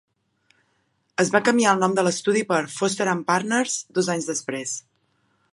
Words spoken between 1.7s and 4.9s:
el nom de l'estudi per 'Foster And Partners' dos anys després.